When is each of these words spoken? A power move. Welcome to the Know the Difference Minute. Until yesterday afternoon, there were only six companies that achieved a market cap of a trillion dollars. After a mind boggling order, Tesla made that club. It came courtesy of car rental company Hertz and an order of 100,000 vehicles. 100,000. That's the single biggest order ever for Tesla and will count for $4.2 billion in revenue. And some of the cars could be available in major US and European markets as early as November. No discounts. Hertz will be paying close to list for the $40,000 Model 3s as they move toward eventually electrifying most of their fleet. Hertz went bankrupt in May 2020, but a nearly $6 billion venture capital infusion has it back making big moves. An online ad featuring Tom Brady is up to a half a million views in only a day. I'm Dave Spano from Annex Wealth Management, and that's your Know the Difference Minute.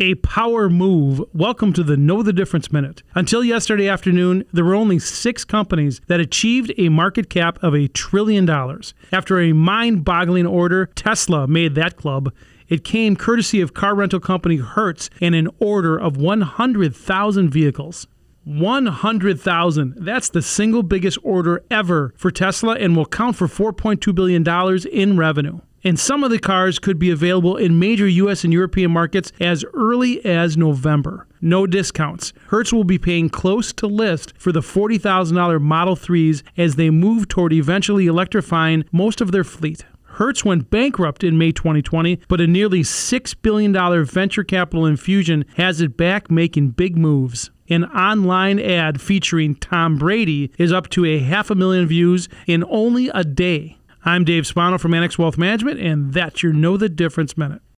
A 0.00 0.14
power 0.16 0.70
move. 0.70 1.20
Welcome 1.32 1.72
to 1.72 1.82
the 1.82 1.96
Know 1.96 2.22
the 2.22 2.32
Difference 2.32 2.70
Minute. 2.70 3.02
Until 3.16 3.42
yesterday 3.42 3.88
afternoon, 3.88 4.44
there 4.52 4.64
were 4.64 4.76
only 4.76 5.00
six 5.00 5.44
companies 5.44 6.00
that 6.06 6.20
achieved 6.20 6.72
a 6.78 6.88
market 6.88 7.28
cap 7.28 7.60
of 7.64 7.74
a 7.74 7.88
trillion 7.88 8.46
dollars. 8.46 8.94
After 9.10 9.40
a 9.40 9.52
mind 9.52 10.04
boggling 10.04 10.46
order, 10.46 10.86
Tesla 10.86 11.48
made 11.48 11.74
that 11.74 11.96
club. 11.96 12.32
It 12.68 12.84
came 12.84 13.16
courtesy 13.16 13.60
of 13.60 13.74
car 13.74 13.96
rental 13.96 14.20
company 14.20 14.58
Hertz 14.58 15.10
and 15.20 15.34
an 15.34 15.48
order 15.58 15.98
of 15.98 16.16
100,000 16.16 17.50
vehicles. 17.50 18.06
100,000. 18.44 19.94
That's 19.96 20.28
the 20.28 20.42
single 20.42 20.84
biggest 20.84 21.18
order 21.24 21.64
ever 21.72 22.14
for 22.16 22.30
Tesla 22.30 22.76
and 22.76 22.94
will 22.94 23.04
count 23.04 23.34
for 23.34 23.48
$4.2 23.48 24.14
billion 24.14 24.46
in 24.92 25.16
revenue. 25.16 25.58
And 25.88 25.98
some 25.98 26.22
of 26.22 26.30
the 26.30 26.38
cars 26.38 26.78
could 26.78 26.98
be 26.98 27.10
available 27.10 27.56
in 27.56 27.78
major 27.78 28.06
US 28.06 28.44
and 28.44 28.52
European 28.52 28.90
markets 28.90 29.32
as 29.40 29.64
early 29.72 30.22
as 30.22 30.54
November. 30.54 31.26
No 31.40 31.66
discounts. 31.66 32.34
Hertz 32.48 32.74
will 32.74 32.84
be 32.84 32.98
paying 32.98 33.30
close 33.30 33.72
to 33.72 33.86
list 33.86 34.34
for 34.36 34.52
the 34.52 34.60
$40,000 34.60 35.62
Model 35.62 35.96
3s 35.96 36.42
as 36.58 36.74
they 36.74 36.90
move 36.90 37.26
toward 37.26 37.54
eventually 37.54 38.06
electrifying 38.06 38.84
most 38.92 39.22
of 39.22 39.32
their 39.32 39.44
fleet. 39.44 39.86
Hertz 40.02 40.44
went 40.44 40.68
bankrupt 40.68 41.24
in 41.24 41.38
May 41.38 41.52
2020, 41.52 42.20
but 42.28 42.42
a 42.42 42.46
nearly 42.46 42.82
$6 42.82 43.34
billion 43.40 44.04
venture 44.04 44.44
capital 44.44 44.84
infusion 44.84 45.46
has 45.56 45.80
it 45.80 45.96
back 45.96 46.30
making 46.30 46.72
big 46.72 46.98
moves. 46.98 47.50
An 47.70 47.86
online 47.86 48.60
ad 48.60 49.00
featuring 49.00 49.54
Tom 49.54 49.96
Brady 49.96 50.52
is 50.58 50.70
up 50.70 50.90
to 50.90 51.06
a 51.06 51.20
half 51.20 51.50
a 51.50 51.54
million 51.54 51.86
views 51.86 52.28
in 52.46 52.62
only 52.68 53.08
a 53.14 53.24
day. 53.24 53.78
I'm 54.04 54.24
Dave 54.24 54.46
Spano 54.46 54.78
from 54.78 54.94
Annex 54.94 55.18
Wealth 55.18 55.36
Management, 55.36 55.80
and 55.80 56.12
that's 56.12 56.42
your 56.42 56.52
Know 56.52 56.76
the 56.76 56.88
Difference 56.88 57.36
Minute. 57.36 57.62